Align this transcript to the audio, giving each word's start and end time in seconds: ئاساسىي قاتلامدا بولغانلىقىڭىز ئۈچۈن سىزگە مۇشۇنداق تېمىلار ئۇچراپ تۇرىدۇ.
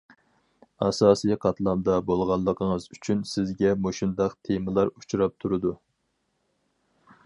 ئاساسىي 0.85 1.37
قاتلامدا 1.43 1.99
بولغانلىقىڭىز 2.07 2.89
ئۈچۈن 2.97 3.23
سىزگە 3.35 3.77
مۇشۇنداق 3.85 4.37
تېمىلار 4.49 4.93
ئۇچراپ 4.95 5.41
تۇرىدۇ. 5.45 5.77